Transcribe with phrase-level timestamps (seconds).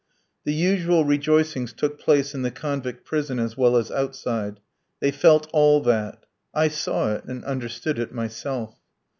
[0.45, 4.59] The usual rejoicings took place in the convict prison as well as outside.
[4.99, 6.25] They felt all that.
[6.55, 8.79] I saw it, and understood it myself.